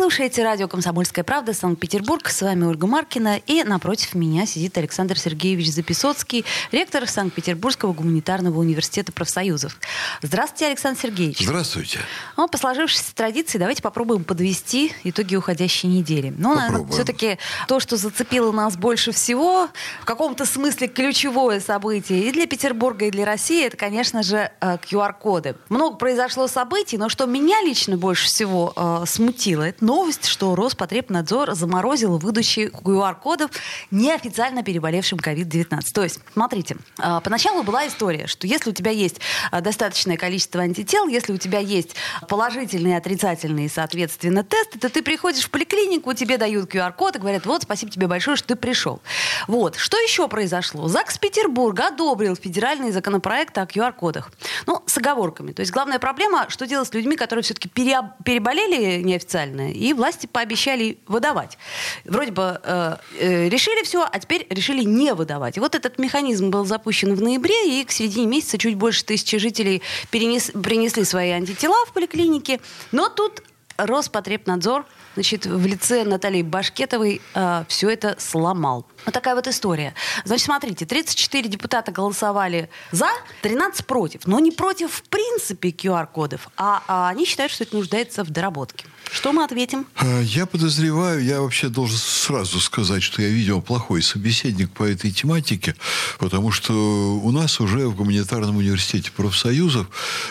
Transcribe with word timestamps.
Слушаете 0.00 0.42
радио 0.42 0.66
«Комсомольская 0.66 1.22
правда» 1.22 1.52
Санкт-Петербург. 1.52 2.26
С 2.26 2.40
вами 2.40 2.64
Ольга 2.64 2.86
Маркина. 2.86 3.36
И 3.36 3.62
напротив 3.64 4.14
меня 4.14 4.46
сидит 4.46 4.78
Александр 4.78 5.18
Сергеевич 5.18 5.70
Записоцкий, 5.70 6.46
ректор 6.72 7.06
Санкт-Петербургского 7.06 7.92
гуманитарного 7.92 8.60
университета 8.60 9.12
профсоюзов. 9.12 9.76
Здравствуйте, 10.22 10.68
Александр 10.68 10.98
Сергеевич. 11.02 11.40
Здравствуйте. 11.40 11.98
Ну, 12.38 12.48
по 12.48 12.56
сложившейся 12.56 13.14
традиции 13.14 13.58
давайте 13.58 13.82
попробуем 13.82 14.24
подвести 14.24 14.94
итоги 15.04 15.36
уходящей 15.36 15.90
недели. 15.90 16.32
Ну, 16.34 16.54
наверное, 16.54 16.90
все-таки 16.90 17.36
то, 17.68 17.78
что 17.78 17.98
зацепило 17.98 18.52
нас 18.52 18.78
больше 18.78 19.12
всего, 19.12 19.68
в 20.00 20.06
каком-то 20.06 20.46
смысле 20.46 20.88
ключевое 20.88 21.60
событие 21.60 22.22
и 22.26 22.32
для 22.32 22.46
Петербурга, 22.46 23.04
и 23.04 23.10
для 23.10 23.26
России, 23.26 23.66
это, 23.66 23.76
конечно 23.76 24.22
же, 24.22 24.50
QR-коды. 24.62 25.56
Много 25.68 25.98
произошло 25.98 26.48
событий, 26.48 26.96
но 26.96 27.10
что 27.10 27.26
меня 27.26 27.60
лично 27.60 27.98
больше 27.98 28.28
всего 28.28 28.72
э, 28.74 29.04
смутило, 29.06 29.64
это 29.64 29.89
новость, 29.90 30.26
что 30.26 30.54
Роспотребнадзор 30.54 31.54
заморозил 31.54 32.16
выдачу 32.16 32.60
QR-кодов 32.60 33.50
неофициально 33.90 34.62
переболевшим 34.62 35.18
COVID-19. 35.18 35.80
То 35.92 36.04
есть, 36.04 36.20
смотрите, 36.32 36.76
э, 37.02 37.20
поначалу 37.24 37.64
была 37.64 37.88
история, 37.88 38.28
что 38.28 38.46
если 38.46 38.70
у 38.70 38.72
тебя 38.72 38.92
есть 38.92 39.20
э, 39.50 39.60
достаточное 39.60 40.16
количество 40.16 40.62
антител, 40.62 41.08
если 41.08 41.32
у 41.32 41.38
тебя 41.38 41.58
есть 41.58 41.96
положительные 42.28 42.94
и 42.94 42.96
отрицательные, 42.96 43.68
соответственно, 43.68 44.44
тесты, 44.44 44.78
то 44.78 44.88
ты 44.90 45.02
приходишь 45.02 45.46
в 45.46 45.50
поликлинику, 45.50 46.14
тебе 46.14 46.38
дают 46.38 46.72
QR-код 46.72 47.16
и 47.16 47.18
говорят, 47.18 47.44
вот, 47.46 47.64
спасибо 47.64 47.90
тебе 47.90 48.06
большое, 48.06 48.36
что 48.36 48.46
ты 48.46 48.54
пришел. 48.54 49.02
Вот. 49.48 49.74
Что 49.74 49.96
еще 49.98 50.28
произошло? 50.28 50.86
ЗАГС 50.86 51.18
Петербурга 51.18 51.88
одобрил 51.88 52.36
федеральный 52.36 52.92
законопроект 52.92 53.58
о 53.58 53.64
QR-кодах. 53.64 54.30
Ну, 54.66 54.84
с 54.86 54.96
оговорками. 54.98 55.50
То 55.50 55.60
есть 55.60 55.72
главная 55.72 55.98
проблема, 55.98 56.46
что 56.48 56.68
делать 56.68 56.86
с 56.86 56.94
людьми, 56.94 57.16
которые 57.16 57.42
все-таки 57.42 57.68
пере, 57.68 58.02
переболели 58.24 59.02
неофициально, 59.02 59.69
и 59.70 59.92
власти 59.92 60.26
пообещали 60.26 60.98
выдавать. 61.06 61.58
Вроде 62.04 62.32
бы 62.32 62.60
э, 62.62 62.96
э, 63.18 63.48
решили 63.48 63.82
все, 63.84 64.06
а 64.10 64.18
теперь 64.18 64.46
решили 64.50 64.82
не 64.82 65.14
выдавать. 65.14 65.56
И 65.56 65.60
вот 65.60 65.74
этот 65.74 65.98
механизм 65.98 66.50
был 66.50 66.64
запущен 66.64 67.14
в 67.14 67.22
ноябре, 67.22 67.80
и 67.80 67.84
к 67.84 67.92
середине 67.92 68.26
месяца 68.26 68.58
чуть 68.58 68.76
больше 68.76 69.04
тысячи 69.04 69.38
жителей 69.38 69.82
перенес, 70.10 70.50
принесли 70.50 71.04
свои 71.04 71.30
антитела 71.30 71.84
в 71.86 71.92
поликлинике. 71.92 72.60
Но 72.92 73.08
тут 73.08 73.42
Роспотребнадзор 73.76 74.84
значит, 75.14 75.46
в 75.46 75.66
лице 75.66 76.04
Натальи 76.04 76.42
Башкетовой 76.42 77.20
э, 77.34 77.64
все 77.68 77.90
это 77.90 78.16
сломал. 78.18 78.86
Вот 79.04 79.14
такая 79.14 79.34
вот 79.34 79.46
история. 79.46 79.94
Значит, 80.24 80.46
смотрите, 80.46 80.86
34 80.86 81.48
депутата 81.48 81.90
голосовали 81.92 82.68
за, 82.92 83.08
13 83.42 83.86
против. 83.86 84.26
Но 84.26 84.38
не 84.38 84.50
против 84.50 84.92
в 84.92 85.02
принципе 85.04 85.70
QR-кодов, 85.70 86.48
а, 86.56 86.82
а 86.86 87.08
они 87.08 87.24
считают, 87.24 87.52
что 87.52 87.64
это 87.64 87.76
нуждается 87.76 88.24
в 88.24 88.30
доработке. 88.30 88.86
Что 89.10 89.32
мы 89.32 89.42
ответим? 89.42 89.86
Я 90.22 90.46
подозреваю, 90.46 91.24
я 91.24 91.40
вообще 91.40 91.68
должен 91.68 91.98
сразу 91.98 92.60
сказать, 92.60 93.02
что 93.02 93.22
я, 93.22 93.28
видел 93.28 93.60
плохой 93.60 94.02
собеседник 94.02 94.70
по 94.70 94.84
этой 94.84 95.10
тематике, 95.10 95.74
потому 96.18 96.52
что 96.52 96.72
у 96.72 97.30
нас 97.32 97.58
уже 97.60 97.88
в 97.88 97.96
Гуманитарном 97.96 98.58
университете 98.58 99.10
профсоюзов, 99.10 99.88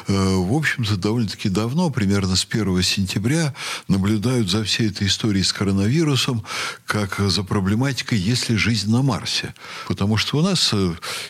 в 0.07 0.55
общем-то, 0.55 0.95
довольно-таки 0.95 1.49
давно, 1.49 1.89
примерно 1.89 2.37
с 2.37 2.47
1 2.49 2.81
сентября, 2.83 3.53
наблюдают 3.89 4.49
за 4.49 4.63
всей 4.63 4.89
этой 4.89 5.07
историей 5.07 5.43
с 5.43 5.51
коронавирусом, 5.51 6.45
как 6.85 7.19
за 7.19 7.43
проблематикой, 7.43 8.17
если 8.17 8.55
жизнь 8.59 8.91
на 8.91 9.01
Марсе. 9.01 9.53
Потому 9.87 10.17
что 10.17 10.37
у 10.37 10.41
нас 10.41 10.73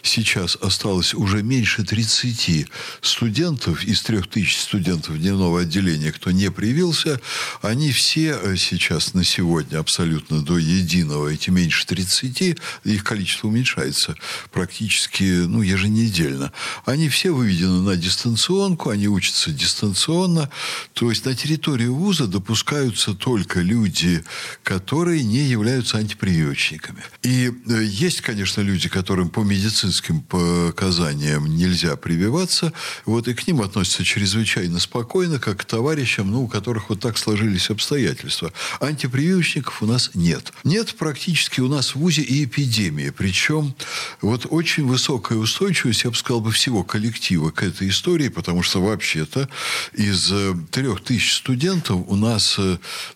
сейчас 0.02 0.58
осталось 0.62 1.14
уже 1.14 1.44
меньше 1.44 1.84
30 1.84 2.68
студентов 3.02 3.84
из 3.84 4.02
3000 4.02 4.58
студентов 4.58 5.20
дневного 5.20 5.62
отделения, 5.62 6.12
кто 6.12 6.32
не 6.32 6.52
привился, 6.52 7.22
они 7.62 7.92
все 7.92 8.58
сейчас 8.58 9.14
на 9.14 9.24
сегодня 9.24 9.78
абсолютно 9.78 10.42
до 10.42 10.58
единого, 10.58 11.30
эти 11.30 11.50
меньше 11.50 11.86
30, 11.86 12.58
их 12.84 13.04
количество 13.04 13.48
уменьшается 13.48 14.16
практически 14.52 15.24
ну, 15.24 15.62
еженедельно. 15.62 16.52
Они 16.86 17.10
все 17.10 17.32
выведены 17.32 17.82
на 17.82 17.96
дистанционку, 17.96 18.90
они 18.90 19.08
учатся 19.08 19.52
дистанционно. 19.52 20.50
То 20.94 21.10
есть 21.10 21.26
на 21.26 21.36
территории 21.36 21.88
вуза 21.88 22.28
допускаются 22.28 23.14
только 23.14 23.62
люди, 23.62 24.24
которые 24.64 25.24
не 25.24 25.44
являются 25.44 25.98
антипрививочниками. 25.98 27.04
И 27.22 27.52
есть, 27.68 28.22
конечно, 28.22 28.62
люди, 28.62 28.88
которым 28.88 29.30
по 29.30 29.42
медицинским 29.42 30.22
показаниям 30.22 31.54
нельзя 31.54 31.98
прививаться. 31.98 32.72
Вот 33.06 33.28
и 33.28 33.34
к 33.34 33.46
ним 33.46 33.62
относятся 33.62 34.06
чрезвычайно 34.06 34.80
спокойно, 34.80 35.38
как 35.38 35.58
к 35.58 35.66
товарищам, 35.66 36.32
ну, 36.32 36.44
у 36.44 36.48
которых 36.48 36.90
вот 36.90 37.02
так 37.02 37.18
сложились 37.18 37.70
обстоятельства. 37.70 38.54
Антипрививочников 38.80 39.82
у 39.82 39.86
нас 39.86 40.12
нет. 40.14 40.54
Нет 40.64 40.96
практически 40.96 41.60
у 41.60 41.68
нас 41.68 41.94
в 41.94 41.98
ВУЗе 41.98 42.22
и 42.22 42.46
эпидемии. 42.46 43.10
Причем 43.10 43.76
вот 44.22 44.48
очень 44.50 44.88
высокая 44.88 45.38
устойчивость, 45.38 46.06
я 46.06 46.12
бы 46.12 46.16
сказал, 46.16 46.40
бы 46.40 46.52
всего 46.52 46.84
коллектива 46.84 47.52
к 47.52 47.64
этой 47.64 47.90
истории, 47.90 48.30
потому 48.30 48.64
что 48.64 48.82
вообще-то 48.82 49.50
из 49.94 50.32
трех 50.72 51.04
тысяч 51.04 51.34
студентов 51.34 52.02
у 52.08 52.16
нас 52.16 52.58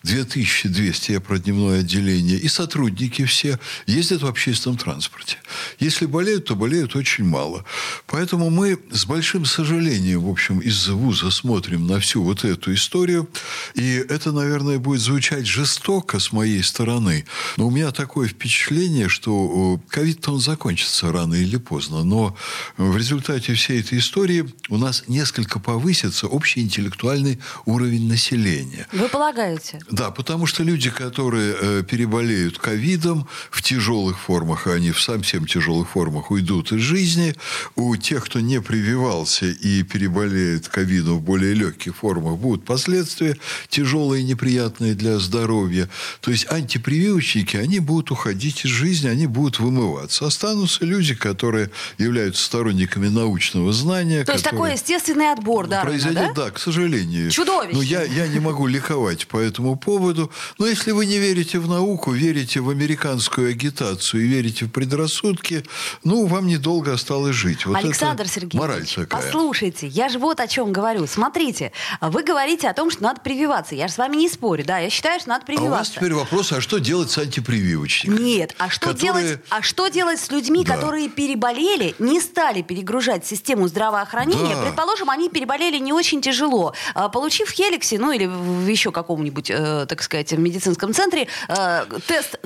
2200, 0.02 1.12
я 1.12 1.20
про 1.20 1.38
дневное 1.38 1.80
отделение, 1.80 2.38
и 2.38 2.48
сотрудники 2.48 3.24
все 3.24 3.58
ездят 3.94 4.22
в 4.22 4.26
общественном 4.26 4.76
транспорте. 4.78 5.36
Если 5.78 6.06
болеют, 6.06 6.46
то 6.46 6.56
болеют 6.56 6.96
очень 6.96 7.24
мало. 7.24 7.64
Поэтому 8.06 8.50
мы 8.50 8.78
с 8.90 9.06
большим 9.06 9.44
сожалением, 9.44 10.20
в 10.20 10.30
общем, 10.30 10.58
из 10.58 10.88
вуза 10.88 11.30
смотрим 11.30 11.86
на 11.86 12.00
всю 12.00 12.22
вот 12.22 12.44
эту 12.44 12.74
историю. 12.74 13.28
И 13.74 14.04
это, 14.08 14.32
наверное, 14.32 14.78
будет 14.78 15.00
звучать 15.00 15.46
жестоко 15.46 16.18
с 16.18 16.32
моей 16.32 16.62
стороны. 16.62 17.24
Но 17.56 17.68
у 17.68 17.70
меня 17.70 17.90
такое 17.92 18.28
впечатление, 18.28 19.08
что 19.08 19.80
ковид-то 19.88 20.32
он 20.32 20.40
закончится 20.40 21.12
рано 21.12 21.34
или 21.34 21.56
поздно. 21.56 22.04
Но 22.04 22.36
в 22.76 22.96
результате 22.96 23.54
всей 23.54 23.80
этой 23.80 23.98
истории 23.98 24.52
у 24.68 24.78
нас 24.78 25.04
несколько 25.08 25.58
повысится 25.58 26.26
общий 26.26 26.60
интеллектуальный 26.60 27.38
уровень 27.64 28.08
населения. 28.08 28.86
Вы 28.92 29.08
полагаете? 29.08 29.80
Да, 29.90 30.10
потому 30.10 30.46
что 30.46 30.62
люди, 30.62 30.90
которые 30.90 31.54
э, 31.60 31.82
переболеют 31.88 32.58
ковидом 32.58 33.28
в 33.50 33.62
тяжелых 33.84 34.18
формах, 34.18 34.66
а 34.66 34.72
они 34.72 34.92
в 34.92 35.00
совсем 35.00 35.44
тяжелых 35.46 35.90
формах 35.90 36.30
уйдут 36.30 36.72
из 36.72 36.80
жизни, 36.80 37.34
у 37.76 37.94
тех, 37.96 38.24
кто 38.24 38.40
не 38.40 38.62
прививался 38.62 39.44
и 39.44 39.82
переболеет 39.82 40.68
ковидом 40.68 41.18
в 41.18 41.20
более 41.20 41.52
легких 41.52 41.94
формах, 41.94 42.38
будут 42.38 42.64
последствия 42.64 43.36
тяжелые 43.68 44.22
и 44.22 44.24
неприятные 44.24 44.94
для 44.94 45.18
здоровья. 45.18 45.90
То 46.22 46.30
есть 46.30 46.50
антипрививочники, 46.50 47.58
они 47.58 47.78
будут 47.78 48.10
уходить 48.10 48.64
из 48.64 48.70
жизни, 48.70 49.08
они 49.08 49.26
будут 49.26 49.58
вымываться. 49.58 50.26
Останутся 50.26 50.86
люди, 50.86 51.14
которые 51.14 51.70
являются 51.98 52.42
сторонниками 52.42 53.08
научного 53.08 53.70
знания. 53.74 54.24
То 54.24 54.32
есть 54.32 54.44
такой 54.44 54.72
естественный 54.72 55.30
отбор, 55.30 55.66
да? 55.66 55.82
Произойдет, 55.82 56.32
да? 56.34 56.44
да, 56.46 56.50
к 56.50 56.58
сожалению. 56.58 57.30
Чудовище. 57.30 57.76
Но 57.76 57.82
я, 57.82 58.02
я 58.02 58.28
не 58.28 58.40
могу 58.40 58.66
ликовать 58.66 59.26
по 59.26 59.36
этому 59.36 59.76
поводу. 59.76 60.32
Но 60.58 60.66
если 60.66 60.92
вы 60.92 61.04
не 61.04 61.18
верите 61.18 61.58
в 61.58 61.68
науку, 61.68 62.12
верите 62.12 62.60
в 62.60 62.70
американскую 62.70 63.50
агитацию 63.50 63.73
и 63.80 64.18
верите 64.18 64.66
в 64.66 64.70
предрассудки, 64.70 65.64
ну, 66.02 66.26
вам 66.26 66.46
недолго 66.46 66.92
осталось 66.92 67.34
жить. 67.34 67.66
Вот 67.66 67.76
Александр 67.76 68.28
Сергеевич, 68.28 68.54
мораль 68.54 68.86
такая. 68.86 69.22
послушайте, 69.22 69.86
я 69.86 70.08
же 70.08 70.18
вот 70.18 70.40
о 70.40 70.46
чем 70.46 70.72
говорю. 70.72 71.06
Смотрите, 71.06 71.72
вы 72.00 72.22
говорите 72.22 72.68
о 72.68 72.74
том, 72.74 72.90
что 72.90 73.02
надо 73.02 73.20
прививаться. 73.20 73.74
Я 73.74 73.88
же 73.88 73.94
с 73.94 73.98
вами 73.98 74.16
не 74.16 74.28
спорю, 74.28 74.64
да, 74.64 74.78
я 74.78 74.90
считаю, 74.90 75.20
что 75.20 75.30
надо 75.30 75.44
прививаться. 75.44 75.68
А 75.68 75.74
у 75.74 75.78
вас 75.78 75.90
теперь 75.90 76.14
вопрос, 76.14 76.52
а 76.52 76.60
что 76.60 76.78
делать 76.78 77.10
с 77.10 77.18
антипрививочниками? 77.18 78.20
Нет, 78.20 78.54
а 78.58 78.70
что, 78.70 78.88
которые... 78.88 79.12
делать, 79.12 79.40
а 79.48 79.62
что 79.62 79.88
делать 79.88 80.20
с 80.20 80.30
людьми, 80.30 80.64
да. 80.64 80.76
которые 80.76 81.08
переболели, 81.08 81.94
не 81.98 82.20
стали 82.20 82.62
перегружать 82.62 83.26
систему 83.26 83.68
здравоохранения? 83.68 84.54
Да. 84.54 84.62
Предположим, 84.62 85.10
они 85.10 85.28
переболели 85.28 85.78
не 85.78 85.92
очень 85.92 86.20
тяжело. 86.20 86.74
А, 86.94 87.08
получив 87.08 87.48
в 87.48 87.52
Хеликсе, 87.52 87.98
ну 87.98 88.12
или 88.12 88.26
в 88.26 88.66
еще 88.66 88.92
каком-нибудь, 88.92 89.50
э, 89.50 89.86
так 89.88 90.02
сказать, 90.02 90.32
в 90.32 90.38
медицинском 90.38 90.92
центре, 90.92 91.28
э, 91.48 91.84
тест, 92.06 92.38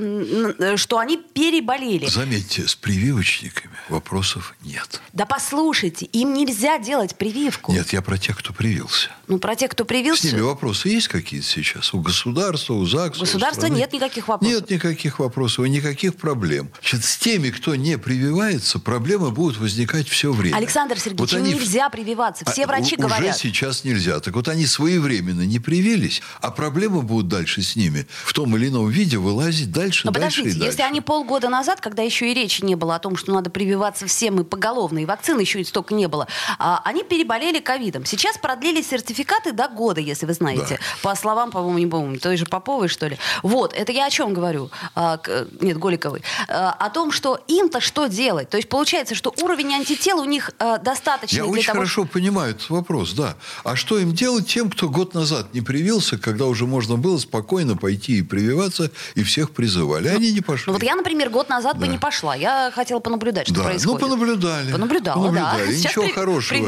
что 0.76 0.98
они 0.98 1.17
переболели. 1.18 2.06
Заметьте, 2.06 2.66
с 2.66 2.74
прививочниками 2.74 3.74
вопросов 3.88 4.54
нет. 4.62 5.00
Да 5.12 5.26
послушайте, 5.26 6.06
им 6.06 6.34
нельзя 6.34 6.78
делать 6.78 7.16
прививку. 7.16 7.72
Нет, 7.72 7.92
я 7.92 8.02
про 8.02 8.18
тех, 8.18 8.38
кто 8.38 8.52
привился. 8.52 9.10
Ну, 9.26 9.38
про 9.38 9.54
тех, 9.56 9.70
кто 9.70 9.84
привился. 9.84 10.28
С 10.28 10.32
ними 10.32 10.40
вопросы 10.40 10.88
есть 10.88 11.08
какие-то 11.08 11.46
сейчас? 11.46 11.92
У 11.92 12.00
государства, 12.00 12.74
у 12.74 12.86
ЗАГСа? 12.86 13.20
У 13.20 13.24
государства 13.24 13.66
у 13.66 13.68
нет 13.68 13.92
никаких 13.92 14.28
вопросов. 14.28 14.54
Нет 14.54 14.70
никаких 14.70 15.18
вопросов 15.18 15.66
и 15.66 15.68
никаких 15.68 16.16
проблем. 16.16 16.70
Значит, 16.80 17.04
с 17.04 17.16
теми, 17.18 17.50
кто 17.50 17.74
не 17.74 17.98
прививается, 17.98 18.78
проблемы 18.78 19.30
будут 19.30 19.58
возникать 19.58 20.08
все 20.08 20.32
время. 20.32 20.56
Александр 20.56 20.98
Сергеевич, 20.98 21.32
вот 21.32 21.40
они... 21.40 21.52
нельзя 21.52 21.88
прививаться. 21.90 22.44
Все 22.50 22.64
а, 22.64 22.66
врачи 22.66 22.96
уже 22.96 23.06
говорят. 23.06 23.36
Уже 23.36 23.38
сейчас 23.38 23.84
нельзя. 23.84 24.18
Так 24.20 24.34
вот 24.34 24.48
они 24.48 24.66
своевременно 24.66 25.42
не 25.42 25.58
привились, 25.58 26.22
а 26.40 26.50
проблемы 26.50 27.02
будут 27.02 27.28
дальше 27.28 27.62
с 27.62 27.76
ними 27.76 28.06
в 28.24 28.32
том 28.32 28.56
или 28.56 28.68
ином 28.68 28.88
виде 28.88 29.18
вылазить 29.18 29.70
дальше, 29.70 30.06
Но 30.06 30.12
дальше 30.12 30.38
подождите, 30.38 30.56
и 30.56 30.60
дальше. 30.60 30.66
если 30.66 30.82
они 30.82 31.00
полгода 31.08 31.48
назад, 31.48 31.80
когда 31.80 32.02
еще 32.02 32.30
и 32.30 32.34
речи 32.34 32.62
не 32.62 32.74
было 32.74 32.94
о 32.94 32.98
том, 32.98 33.16
что 33.16 33.32
надо 33.32 33.48
прививаться 33.48 34.06
всем 34.06 34.42
и 34.42 34.44
поголовно, 34.44 34.98
и 34.98 35.06
вакцины 35.06 35.40
еще 35.40 35.58
и 35.58 35.64
столько 35.64 35.94
не 35.94 36.06
было, 36.06 36.28
а, 36.58 36.82
они 36.84 37.02
переболели 37.02 37.60
ковидом. 37.60 38.04
Сейчас 38.04 38.36
продлили 38.36 38.82
сертификаты 38.82 39.52
до 39.52 39.68
года, 39.68 40.02
если 40.02 40.26
вы 40.26 40.34
знаете. 40.34 40.78
Да. 40.78 41.08
По 41.08 41.14
словам, 41.14 41.50
по-моему, 41.50 41.78
не 41.78 41.86
помню, 41.86 42.20
той 42.20 42.36
же 42.36 42.44
Поповой, 42.44 42.88
что 42.88 43.06
ли. 43.06 43.16
Вот, 43.42 43.72
это 43.72 43.90
я 43.90 44.04
о 44.04 44.10
чем 44.10 44.34
говорю? 44.34 44.70
А, 44.94 45.18
нет, 45.62 45.78
Голиковой. 45.78 46.22
А, 46.46 46.76
о 46.78 46.90
том, 46.90 47.10
что 47.10 47.40
им-то 47.48 47.80
что 47.80 48.04
делать? 48.06 48.50
То 48.50 48.58
есть 48.58 48.68
получается, 48.68 49.14
что 49.14 49.32
уровень 49.42 49.72
антител 49.72 50.18
у 50.20 50.26
них 50.26 50.50
достаточный 50.82 51.38
Я 51.38 51.44
для 51.44 51.52
очень 51.52 51.64
того, 51.68 51.78
хорошо 51.78 52.04
понимаю 52.04 52.50
этот 52.50 52.68
вопрос, 52.68 53.14
да. 53.14 53.36
А 53.64 53.76
что 53.76 53.98
им 53.98 54.12
делать 54.12 54.46
тем, 54.46 54.68
кто 54.68 54.90
год 54.90 55.14
назад 55.14 55.54
не 55.54 55.62
привился, 55.62 56.18
когда 56.18 56.44
уже 56.44 56.66
можно 56.66 56.96
было 56.98 57.16
спокойно 57.16 57.78
пойти 57.78 58.18
и 58.18 58.22
прививаться, 58.22 58.90
и 59.14 59.22
всех 59.22 59.52
призывали? 59.52 60.08
Они 60.08 60.32
не 60.32 60.42
пошли. 60.42 60.64
Ну 60.66 60.74
вот 60.74 60.82
я, 60.82 60.97
например, 60.98 61.30
год 61.30 61.48
назад 61.48 61.78
бы 61.78 61.86
Да. 61.86 61.92
не 61.92 61.98
пошла. 61.98 62.34
Я 62.36 62.70
хотела 62.74 63.00
понаблюдать, 63.00 63.46
что 63.46 63.56
да, 63.56 63.64
происходит. 63.64 64.00
ну 64.02 64.08
понаблюдали. 64.08 64.72
Понаблюдала, 64.72 65.16
Понаблюдали. 65.28 65.66
да. 65.66 65.72
Сейчас 65.72 65.84
Ничего 65.92 66.04
при- 66.04 66.12
хорошего. 66.12 66.58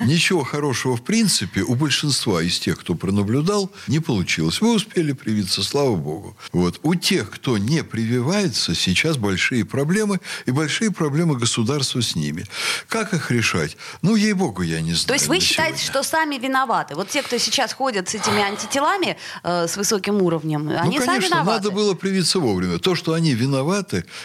Ничего 0.00 0.42
хорошего 0.44 0.96
в 0.96 1.02
принципе 1.02 1.62
у 1.62 1.74
большинства 1.74 2.42
из 2.42 2.58
тех, 2.58 2.78
кто 2.80 2.94
пронаблюдал, 2.94 3.70
не 3.86 4.00
получилось. 4.00 4.60
Вы 4.60 4.72
успели 4.74 5.12
привиться, 5.12 5.62
слава 5.62 5.94
богу. 5.96 6.36
Вот. 6.52 6.80
У 6.82 6.94
тех, 6.94 7.30
кто 7.30 7.58
не 7.58 7.84
прививается, 7.84 8.74
сейчас 8.74 9.16
большие 9.16 9.64
проблемы, 9.64 10.20
и 10.46 10.50
большие 10.50 10.90
проблемы 10.90 11.36
государства 11.36 12.00
с 12.02 12.16
ними. 12.16 12.46
Как 12.88 13.12
их 13.12 13.30
решать? 13.30 13.76
Ну, 14.02 14.16
ей-богу, 14.16 14.62
я 14.62 14.80
не 14.80 14.92
знаю. 14.94 15.06
То 15.06 15.12
есть 15.14 15.26
вы 15.28 15.40
считаете, 15.40 15.78
сегодня. 15.78 16.00
что 16.00 16.02
сами 16.02 16.36
виноваты? 16.38 16.94
Вот 16.94 17.08
те, 17.08 17.22
кто 17.22 17.38
сейчас 17.38 17.72
ходят 17.72 18.08
с 18.08 18.14
этими 18.14 18.40
антителами 18.42 19.16
э, 19.42 19.66
с 19.68 19.76
высоким 19.76 20.22
уровнем, 20.22 20.68
они 20.68 20.98
ну, 20.98 21.04
сами 21.04 21.16
конечно, 21.18 21.34
виноваты. 21.36 21.50
надо 21.64 21.70
было 21.70 21.94
привиться 21.94 22.38
вовремя. 22.40 22.78
То, 22.78 22.94
что 22.94 23.12
они 23.12 23.32
виноваты, 23.34 23.65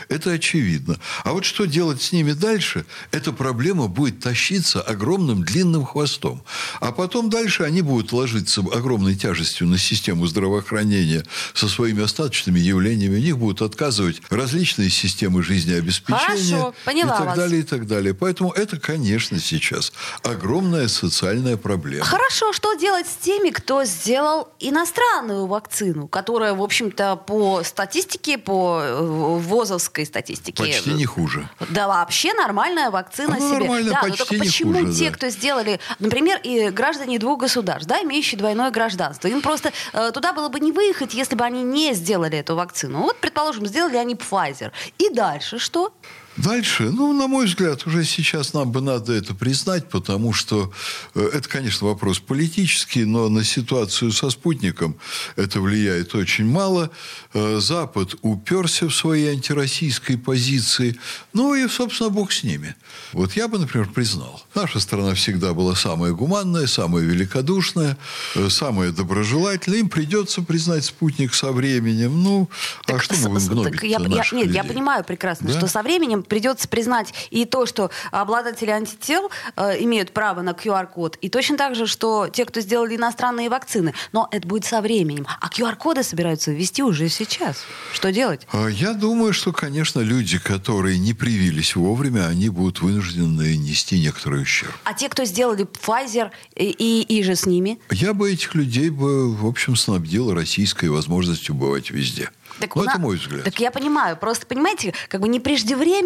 это 0.09 0.31
очевидно. 0.31 0.97
А 1.23 1.33
вот 1.33 1.45
что 1.45 1.65
делать 1.65 2.01
с 2.01 2.11
ними 2.11 2.33
дальше, 2.33 2.85
эта 3.11 3.31
проблема 3.31 3.87
будет 3.87 4.19
тащиться 4.19 4.81
огромным 4.81 5.43
длинным 5.43 5.85
хвостом. 5.85 6.43
А 6.79 6.91
потом 6.91 7.29
дальше 7.29 7.63
они 7.63 7.81
будут 7.81 8.11
ложиться 8.11 8.61
огромной 8.61 9.15
тяжестью 9.15 9.67
на 9.67 9.77
систему 9.77 10.27
здравоохранения 10.27 11.23
со 11.53 11.67
своими 11.67 12.03
остаточными 12.03 12.59
явлениями. 12.59 13.15
У 13.17 13.21
них 13.21 13.37
будут 13.37 13.61
отказывать 13.61 14.21
различные 14.29 14.89
системы 14.89 15.43
жизнеобеспечения. 15.43 16.57
Хорошо, 16.57 16.73
поняла 16.85 17.15
и 17.15 17.17
так 17.17 17.25
вас. 17.27 17.37
далее, 17.37 17.61
и 17.61 17.63
так 17.63 17.87
далее. 17.87 18.13
Поэтому 18.13 18.51
это, 18.51 18.79
конечно, 18.79 19.39
сейчас 19.39 19.93
огромная 20.23 20.87
социальная 20.87 21.57
проблема. 21.57 22.05
Хорошо, 22.05 22.53
что 22.53 22.73
делать 22.73 23.07
с 23.07 23.15
теми, 23.15 23.49
кто 23.49 23.83
сделал 23.85 24.49
иностранную 24.59 25.47
вакцину, 25.47 26.07
которая, 26.07 26.53
в 26.53 26.61
общем-то, 26.61 27.15
по 27.15 27.63
статистике, 27.63 28.37
по 28.37 28.81
э, 28.83 29.30
ВОЗовской 29.37 30.05
статистике... 30.05 30.63
Почти 30.63 30.91
не 30.91 31.05
хуже. 31.05 31.49
Да 31.69 31.87
вообще 31.87 32.33
нормальная 32.33 32.89
вакцина 32.91 33.35
Она 33.35 33.39
себе. 33.39 33.59
нормальная, 33.59 33.91
да, 33.91 34.01
но 34.01 34.09
почти 34.09 34.17
только 34.17 34.35
не 34.35 34.39
почему 34.39 34.79
хуже, 34.79 34.93
те, 34.93 35.09
да. 35.09 35.15
кто 35.15 35.29
сделали, 35.29 35.79
например, 35.99 36.39
и 36.43 36.69
граждане 36.69 37.19
двух 37.19 37.39
государств, 37.39 37.87
да, 37.87 38.01
имеющие 38.01 38.37
двойное 38.37 38.71
гражданство, 38.71 39.27
им 39.27 39.41
просто 39.41 39.71
э, 39.93 40.11
туда 40.13 40.33
было 40.33 40.49
бы 40.49 40.59
не 40.59 40.71
выехать, 40.71 41.13
если 41.13 41.35
бы 41.35 41.43
они 41.43 41.63
не 41.63 41.93
сделали 41.93 42.37
эту 42.37 42.55
вакцину. 42.55 43.01
Вот, 43.01 43.17
предположим, 43.19 43.65
сделали 43.65 43.97
они 43.97 44.15
Pfizer. 44.15 44.71
И 44.97 45.09
дальше 45.09 45.59
что? 45.59 45.93
Дальше, 46.37 46.83
ну, 46.91 47.11
на 47.13 47.27
мой 47.27 47.45
взгляд, 47.45 47.85
уже 47.85 48.05
сейчас 48.05 48.53
нам 48.53 48.71
бы 48.71 48.79
надо 48.81 49.11
это 49.11 49.35
признать, 49.35 49.89
потому 49.89 50.31
что 50.31 50.71
э, 51.13 51.29
это, 51.33 51.49
конечно, 51.49 51.87
вопрос 51.87 52.19
политический, 52.19 53.03
но 53.03 53.27
на 53.27 53.43
ситуацию 53.43 54.13
со 54.13 54.29
спутником 54.29 54.95
это 55.35 55.59
влияет 55.59 56.15
очень 56.15 56.45
мало. 56.45 56.89
Э, 57.33 57.59
Запад 57.59 58.15
уперся 58.21 58.87
в 58.87 58.95
своей 58.95 59.29
антироссийской 59.31 60.17
позиции, 60.17 60.97
ну 61.33 61.53
и, 61.53 61.67
собственно, 61.67 62.09
бог 62.09 62.31
с 62.31 62.43
ними. 62.43 62.75
Вот 63.11 63.33
я 63.33 63.49
бы, 63.49 63.59
например, 63.59 63.89
признал, 63.89 64.41
наша 64.55 64.79
страна 64.79 65.13
всегда 65.15 65.53
была 65.53 65.75
самая 65.75 66.13
гуманная, 66.13 66.65
самая 66.65 67.03
великодушная, 67.03 67.97
э, 68.35 68.49
самая 68.49 68.91
доброжелательная. 68.93 69.79
Им 69.79 69.89
придется 69.89 70.41
признать 70.43 70.85
спутник 70.85 71.33
со 71.33 71.51
временем. 71.51 72.23
Ну, 72.23 72.49
а 72.87 72.99
что 72.99 73.15
С- 73.15 73.27
мы 73.27 73.39
с- 73.41 73.49
будем 73.49 73.63
так 73.73 73.83
я, 73.83 73.97
я- 73.99 73.99
Нет, 73.99 74.31
я 74.31 74.37
людей? 74.61 74.63
понимаю 74.63 75.03
прекрасно, 75.03 75.49
Да? 75.51 75.57
что 75.57 75.67
со 75.67 75.83
временем 75.83 76.20
придется 76.23 76.67
признать 76.67 77.13
и 77.29 77.45
то, 77.45 77.65
что 77.65 77.89
обладатели 78.11 78.69
антител 78.69 79.29
э, 79.55 79.81
имеют 79.83 80.11
право 80.11 80.41
на 80.41 80.51
QR-код, 80.51 81.17
и 81.21 81.29
точно 81.29 81.57
так 81.57 81.75
же, 81.75 81.87
что 81.87 82.27
те, 82.27 82.45
кто 82.45 82.59
сделали 82.61 82.95
иностранные 82.95 83.49
вакцины. 83.49 83.93
Но 84.11 84.27
это 84.31 84.47
будет 84.47 84.65
со 84.65 84.81
временем. 84.81 85.25
А 85.39 85.47
QR-коды 85.49 86.03
собираются 86.03 86.51
ввести 86.51 86.83
уже 86.83 87.09
сейчас. 87.09 87.57
Что 87.93 88.11
делать? 88.11 88.47
А 88.51 88.67
Я 88.67 88.93
думаю, 88.93 89.33
что, 89.33 89.51
конечно, 89.51 89.99
люди, 89.99 90.37
которые 90.39 90.97
не 90.97 91.13
привились 91.13 91.75
вовремя, 91.75 92.27
они 92.27 92.49
будут 92.49 92.81
вынуждены 92.81 93.55
нести 93.57 93.99
некоторый 93.99 94.41
ущерб. 94.43 94.73
А 94.83 94.93
те, 94.93 95.09
кто 95.09 95.23
сделали 95.25 95.65
Pfizer 95.65 96.31
и, 96.55 96.65
и, 96.69 97.01
и 97.01 97.23
же 97.23 97.35
с 97.35 97.45
ними? 97.45 97.79
Я 97.91 98.13
бы 98.13 98.31
этих 98.31 98.55
людей 98.55 98.89
бы, 98.89 99.33
в 99.33 99.45
общем, 99.45 99.75
снабдил 99.75 100.33
российской 100.33 100.89
возможностью 100.89 101.55
бывать 101.55 101.91
везде. 101.91 102.29
Так 102.59 102.75
Ну, 102.75 102.81
у 102.81 102.85
это 102.85 102.95
на- 102.95 102.99
мой 102.99 103.17
взгляд. 103.17 103.43
Так 103.45 103.59
я 103.59 103.71
понимаю. 103.71 104.17
Просто, 104.17 104.45
понимаете, 104.45 104.93
как 105.07 105.21
бы 105.21 105.27
не 105.29 105.39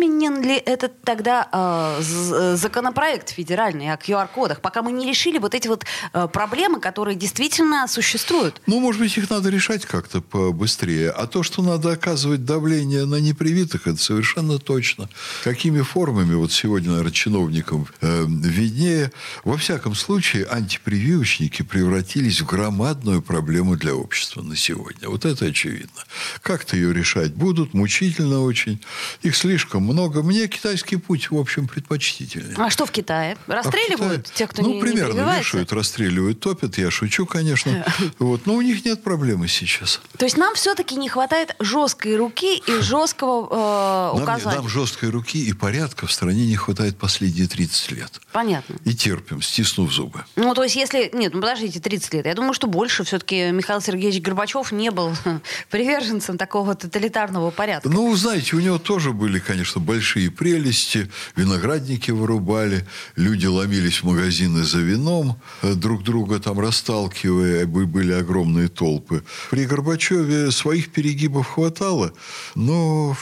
преждевременен 0.05 0.41
ли 0.41 0.55
этот 0.55 1.01
тогда 1.01 1.47
э, 1.51 2.01
з- 2.01 2.55
законопроект 2.55 3.29
федеральный 3.29 3.91
о 3.91 3.97
QR-кодах, 3.97 4.61
пока 4.61 4.81
мы 4.81 4.91
не 4.91 5.07
решили 5.07 5.37
вот 5.37 5.53
эти 5.55 5.67
вот 5.67 5.85
э, 6.13 6.27
проблемы, 6.27 6.79
которые 6.79 7.15
действительно 7.15 7.87
существуют? 7.87 8.61
Ну, 8.67 8.79
может 8.79 9.01
быть, 9.01 9.17
их 9.17 9.29
надо 9.29 9.49
решать 9.49 9.85
как-то 9.85 10.21
побыстрее. 10.21 11.09
А 11.09 11.27
то, 11.27 11.43
что 11.43 11.61
надо 11.61 11.91
оказывать 11.91 12.45
давление 12.45 13.05
на 13.05 13.15
непривитых, 13.19 13.87
это 13.87 13.97
совершенно 14.01 14.59
точно. 14.59 15.09
Какими 15.43 15.81
формами, 15.81 16.35
вот 16.35 16.51
сегодня, 16.51 16.89
наверное, 16.89 17.11
чиновникам 17.11 17.87
э, 18.01 18.25
виднее. 18.27 19.11
Во 19.43 19.57
всяком 19.57 19.95
случае, 19.95 20.45
антипрививочники 20.45 21.63
превратились 21.63 22.41
в 22.41 22.45
громадную 22.45 23.21
проблему 23.21 23.75
для 23.75 23.95
общества 23.95 24.41
на 24.41 24.55
сегодня. 24.55 25.09
Вот 25.09 25.25
это 25.25 25.45
очевидно. 25.45 26.03
Как-то 26.41 26.75
ее 26.75 26.93
решать 26.93 27.33
будут, 27.33 27.73
мучительно 27.73 28.41
очень. 28.41 28.81
Их 29.21 29.35
слишком 29.35 29.83
много. 29.83 29.94
Мне 29.95 30.47
китайский 30.47 30.97
путь, 30.97 31.31
в 31.31 31.37
общем, 31.37 31.67
предпочтительнее. 31.67 32.55
А 32.57 32.69
что 32.69 32.85
в 32.85 32.91
Китае? 32.91 33.37
А 33.47 33.51
Расстреливают 33.53 34.23
Китае? 34.23 34.37
тех, 34.37 34.49
кто 34.49 34.61
ну, 34.61 34.69
не, 34.69 34.75
не 34.75 34.81
примерно 34.81 35.13
прививается? 35.13 35.39
вешают, 35.39 35.73
расстреливают, 35.73 36.39
топят. 36.39 36.77
Я 36.77 36.91
шучу, 36.91 37.25
конечно. 37.25 37.85
Вот. 38.19 38.45
Но 38.45 38.55
у 38.55 38.61
них 38.61 38.85
нет 38.85 39.03
проблемы 39.03 39.47
сейчас. 39.47 40.01
То 40.17 40.25
есть 40.25 40.37
нам 40.37 40.55
все-таки 40.55 40.95
не 40.95 41.09
хватает 41.09 41.55
жесткой 41.59 42.15
руки 42.17 42.57
и 42.57 42.79
жесткого 42.81 43.47
э, 43.51 44.15
Нам, 44.15 44.23
указания. 44.23 44.57
нам 44.57 44.67
жесткой 44.69 45.09
руки 45.09 45.43
и 45.43 45.53
порядка 45.53 46.07
в 46.07 46.11
стране 46.11 46.45
не 46.45 46.55
хватает 46.55 46.97
последние 46.97 47.47
30 47.47 47.91
лет. 47.91 48.21
Понятно. 48.31 48.75
И 48.85 48.93
терпим, 48.95 49.41
стиснув 49.41 49.91
зубы. 49.93 50.25
Ну, 50.35 50.53
то 50.53 50.63
есть, 50.63 50.75
если... 50.75 51.09
Нет, 51.13 51.33
ну, 51.33 51.41
подождите, 51.41 51.79
30 51.79 52.13
лет. 52.15 52.25
Я 52.25 52.33
думаю, 52.35 52.53
что 52.53 52.67
больше. 52.67 53.03
Все-таки 53.03 53.51
Михаил 53.51 53.81
Сергеевич 53.81 54.21
Горбачев 54.21 54.71
не 54.71 54.91
был 54.91 55.13
приверженцем 55.69 56.37
такого 56.37 56.75
тоталитарного 56.75 57.51
порядка. 57.51 57.89
Ну, 57.89 58.13
знаете, 58.15 58.55
у 58.55 58.59
него 58.59 58.77
тоже 58.77 59.11
были, 59.11 59.39
конечно, 59.39 59.81
большие 59.85 60.29
прелести. 60.31 61.09
Виноградники 61.35 62.11
вырубали, 62.11 62.85
люди 63.15 63.45
ломились 63.45 64.01
в 64.01 64.03
магазины 64.03 64.63
за 64.63 64.79
вином, 64.79 65.39
э, 65.61 65.73
друг 65.75 66.03
друга 66.03 66.39
там 66.39 66.59
расталкивая, 66.59 67.65
бы- 67.65 67.85
были 67.85 68.11
огромные 68.13 68.67
толпы. 68.67 69.23
При 69.51 69.65
Горбачеве 69.65 70.51
своих 70.51 70.89
перегибов 70.91 71.47
хватало, 71.47 72.13
но 72.55 73.15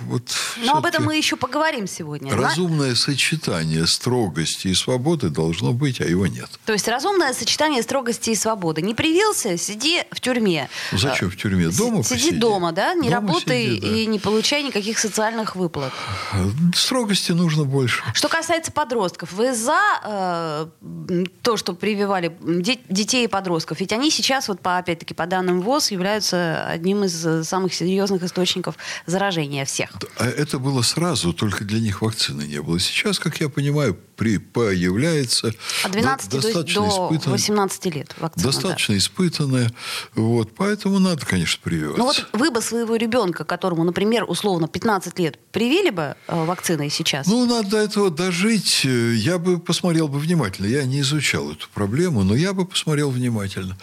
вот 0.00 0.22
Но 0.64 0.76
об 0.76 0.86
этом 0.86 1.04
мы 1.04 1.16
еще 1.16 1.36
поговорим 1.36 1.86
сегодня. 1.86 2.34
Разумное 2.34 2.94
сочетание 2.94 3.86
строгости 3.86 4.68
и 4.68 4.74
свободы 4.74 5.30
должно 5.30 5.72
быть, 5.72 6.00
а 6.00 6.04
его 6.04 6.26
нет. 6.26 6.48
То 6.64 6.72
есть 6.72 6.86
разумное 6.88 7.32
сочетание 7.32 7.82
строгости 7.82 8.30
и 8.30 8.34
свободы. 8.34 8.82
Не 8.82 8.94
привился, 8.94 9.56
сиди 9.56 10.02
в 10.10 10.20
тюрьме. 10.20 10.68
Ну, 10.92 10.98
зачем 10.98 11.30
в 11.30 11.36
тюрьме? 11.36 11.68
Дома 11.68 12.02
Сиди 12.02 12.14
посиди. 12.20 12.36
дома, 12.38 12.72
да? 12.72 12.94
Не 12.94 13.08
Дома 13.10 13.28
работай 13.28 13.66
сиди, 13.76 13.80
да. 13.80 13.86
и 13.96 14.06
не 14.06 14.18
получай 14.18 14.62
никаких 14.62 14.98
социальных 14.98 15.56
выплат. 15.56 15.92
Строгости 16.74 17.32
нужно 17.32 17.64
больше. 17.64 18.02
Что 18.14 18.28
касается 18.28 18.72
подростков, 18.72 19.32
вы 19.32 19.54
за 19.54 19.78
э, 20.04 20.66
то, 21.42 21.56
что 21.56 21.72
прививали 21.72 22.36
де- 22.42 22.80
детей 22.88 23.24
и 23.24 23.28
подростков? 23.28 23.80
Ведь 23.80 23.92
они 23.92 24.10
сейчас, 24.10 24.48
вот 24.48 24.60
по, 24.60 24.78
опять-таки, 24.78 25.14
по 25.14 25.26
данным 25.26 25.60
ВОЗ, 25.62 25.90
являются 25.90 26.66
одним 26.68 27.04
из 27.04 27.24
э, 27.26 27.44
самых 27.44 27.74
серьезных 27.74 28.22
источников 28.22 28.76
заражения 29.06 29.64
всех. 29.64 29.85
Всех. 29.88 30.10
А 30.18 30.26
это 30.26 30.58
было 30.58 30.82
сразу, 30.82 31.32
только 31.32 31.64
для 31.64 31.80
них 31.80 32.02
вакцины 32.02 32.42
не 32.42 32.60
было. 32.60 32.78
Сейчас, 32.78 33.18
как 33.18 33.40
я 33.40 33.48
понимаю, 33.48 33.96
при, 34.16 34.38
появляется... 34.38 35.52
От 35.84 35.92
12 35.92 36.30
до, 36.30 36.40
достаточно 36.40 36.82
до 36.82 37.30
18 37.30 37.86
лет 37.86 38.14
вакцина. 38.18 38.52
Достаточно 38.52 38.94
да. 38.94 38.98
испытанная. 38.98 39.72
Вот, 40.14 40.54
поэтому 40.56 40.98
надо, 40.98 41.24
конечно, 41.26 41.60
прививаться. 41.62 41.98
Ну 41.98 42.04
вот 42.04 42.26
вы 42.32 42.50
бы 42.50 42.60
своего 42.62 42.96
ребенка, 42.96 43.44
которому, 43.44 43.84
например, 43.84 44.24
условно 44.26 44.68
15 44.68 45.18
лет, 45.18 45.38
привили 45.52 45.90
бы 45.90 46.16
э, 46.26 46.44
вакциной 46.44 46.90
сейчас? 46.90 47.26
Ну, 47.26 47.46
надо 47.46 47.70
до 47.70 47.78
этого 47.78 48.10
дожить. 48.10 48.84
Я 48.84 49.38
бы 49.38 49.58
посмотрел 49.58 50.08
бы 50.08 50.18
внимательно. 50.18 50.66
Я 50.66 50.84
не 50.84 51.00
изучал 51.00 51.52
эту 51.52 51.68
проблему, 51.74 52.22
но 52.22 52.34
я 52.34 52.52
бы 52.52 52.66
посмотрел 52.66 53.10
внимательно. 53.10 53.76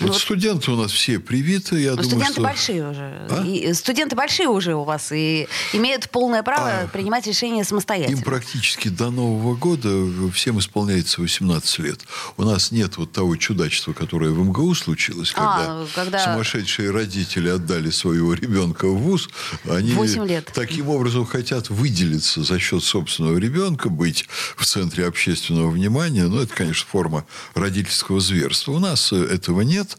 Ну, 0.00 0.06
вот, 0.06 0.12
вот 0.12 0.20
студенты 0.20 0.70
у 0.70 0.76
нас 0.76 0.92
все 0.92 1.18
привиты. 1.18 1.80
Я 1.80 1.90
думаю, 1.90 2.04
студенты 2.04 2.32
что... 2.34 2.42
большие 2.42 2.88
уже. 2.88 3.26
А? 3.30 3.44
И 3.44 3.72
студенты 3.72 4.14
большие 4.14 4.48
уже 4.48 4.74
у 4.74 4.84
вас 4.84 5.10
и 5.12 5.47
имеют 5.72 6.10
полное 6.10 6.42
право 6.42 6.82
а, 6.82 6.86
принимать 6.88 7.26
решения 7.26 7.64
самостоятельно. 7.64 8.18
Им 8.18 8.22
практически 8.22 8.88
до 8.88 9.10
Нового 9.10 9.54
года 9.54 9.88
всем 10.32 10.58
исполняется 10.58 11.20
18 11.20 11.78
лет. 11.80 12.00
У 12.36 12.44
нас 12.44 12.70
нет 12.70 12.96
вот 12.96 13.12
того 13.12 13.36
чудачества, 13.36 13.92
которое 13.92 14.30
в 14.30 14.38
МГУ 14.38 14.74
случилось, 14.74 15.32
когда, 15.32 15.82
а, 15.82 15.86
когда... 15.94 16.24
сумасшедшие 16.24 16.90
родители 16.90 17.48
отдали 17.48 17.90
своего 17.90 18.34
ребенка 18.34 18.86
в 18.86 18.98
ВУЗ. 18.98 19.28
Они 19.68 19.92
8 19.92 20.26
лет. 20.26 20.50
таким 20.54 20.88
образом 20.88 21.26
хотят 21.26 21.70
выделиться 21.70 22.42
за 22.42 22.58
счет 22.58 22.82
собственного 22.82 23.38
ребенка, 23.38 23.88
быть 23.88 24.26
в 24.56 24.64
центре 24.64 25.06
общественного 25.06 25.70
внимания. 25.70 26.24
Ну, 26.24 26.40
это, 26.40 26.54
конечно, 26.54 26.86
форма 26.90 27.24
родительского 27.54 28.20
зверства. 28.20 28.72
У 28.72 28.78
нас 28.78 29.12
этого 29.12 29.62
нет. 29.62 29.96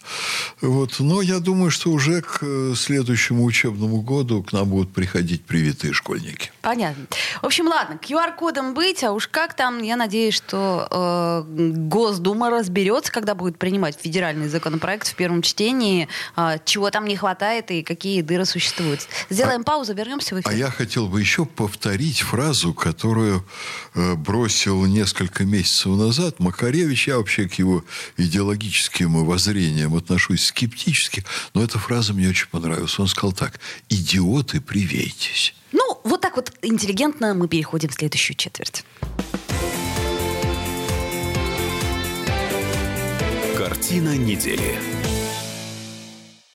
Вот. 0.61 0.99
Но 0.99 1.21
я 1.21 1.39
думаю, 1.39 1.71
что 1.71 1.91
уже 1.91 2.21
к 2.21 2.75
следующему 2.75 3.43
учебному 3.43 4.01
году 4.01 4.43
к 4.43 4.53
нам 4.53 4.69
будут 4.69 4.93
приходить 4.93 5.38
привитые 5.45 5.93
школьники. 5.93 6.51
Понятно. 6.61 7.05
В 7.41 7.45
общем, 7.45 7.67
ладно, 7.67 7.99
QR-кодом 8.01 8.73
быть, 8.73 9.03
а 9.03 9.11
уж 9.11 9.27
как 9.27 9.55
там, 9.55 9.81
я 9.81 9.95
надеюсь, 9.95 10.35
что 10.35 10.87
э, 10.89 11.43
Госдума 11.47 12.49
разберется, 12.49 13.11
когда 13.11 13.35
будет 13.35 13.57
принимать 13.57 13.97
федеральный 13.99 14.49
законопроект 14.49 15.07
в 15.07 15.15
первом 15.15 15.41
чтении, 15.41 16.07
э, 16.35 16.57
чего 16.65 16.91
там 16.91 17.05
не 17.05 17.15
хватает 17.15 17.71
и 17.71 17.83
какие 17.83 18.21
дыры 18.21 18.45
существуют. 18.45 19.07
Сделаем 19.29 19.61
а, 19.61 19.63
паузу, 19.63 19.93
вернемся 19.93 20.35
в 20.35 20.39
эфир. 20.39 20.51
А 20.51 20.53
я 20.53 20.69
хотел 20.69 21.07
бы 21.07 21.19
еще 21.19 21.45
повторить 21.45 22.21
фразу, 22.21 22.73
которую 22.73 23.45
э, 23.95 24.15
бросил 24.15 24.85
несколько 24.85 25.45
месяцев 25.45 25.97
назад 25.97 26.39
Макаревич. 26.39 27.07
Я 27.07 27.17
вообще 27.17 27.47
к 27.47 27.53
его 27.55 27.83
идеологическим 28.17 29.25
воззрениям 29.25 29.95
отношусь 29.95 30.45
скептически, 30.45 31.25
но 31.53 31.63
эта 31.63 31.79
фраза 31.79 32.13
мне 32.13 32.29
очень 32.29 32.47
понравилась. 32.47 32.97
Он 32.99 33.07
сказал 33.07 33.33
так, 33.33 33.59
идиоты, 33.89 34.61
привейтесь. 35.29 35.53
Ну, 35.71 35.99
вот 36.03 36.21
так 36.21 36.35
вот 36.35 36.51
интеллигентно 36.61 37.33
мы 37.33 37.47
переходим 37.47 37.89
в 37.89 37.93
следующую 37.93 38.35
четверть. 38.35 38.83
Картина 43.57 44.15
недели. 44.17 44.98